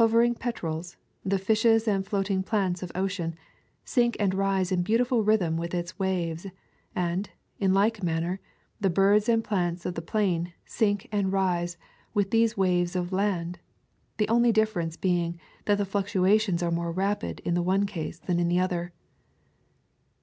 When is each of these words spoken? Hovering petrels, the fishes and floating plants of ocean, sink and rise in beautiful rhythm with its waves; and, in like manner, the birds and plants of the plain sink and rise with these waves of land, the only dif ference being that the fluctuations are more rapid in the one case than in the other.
Hovering 0.00 0.34
petrels, 0.34 0.96
the 1.26 1.36
fishes 1.38 1.86
and 1.86 2.06
floating 2.06 2.42
plants 2.42 2.82
of 2.82 2.90
ocean, 2.94 3.34
sink 3.84 4.16
and 4.18 4.32
rise 4.32 4.72
in 4.72 4.82
beautiful 4.82 5.22
rhythm 5.22 5.58
with 5.58 5.74
its 5.74 5.98
waves; 5.98 6.46
and, 6.96 7.28
in 7.60 7.74
like 7.74 8.02
manner, 8.02 8.40
the 8.80 8.88
birds 8.88 9.28
and 9.28 9.44
plants 9.44 9.84
of 9.84 9.94
the 9.94 10.00
plain 10.00 10.54
sink 10.64 11.06
and 11.12 11.32
rise 11.32 11.76
with 12.14 12.30
these 12.30 12.56
waves 12.56 12.96
of 12.96 13.12
land, 13.12 13.58
the 14.16 14.28
only 14.30 14.52
dif 14.52 14.72
ference 14.72 14.98
being 14.98 15.38
that 15.66 15.76
the 15.76 15.84
fluctuations 15.84 16.62
are 16.62 16.70
more 16.70 16.90
rapid 16.90 17.40
in 17.40 17.52
the 17.52 17.60
one 17.62 17.84
case 17.84 18.18
than 18.18 18.40
in 18.40 18.48
the 18.48 18.58
other. 18.58 18.90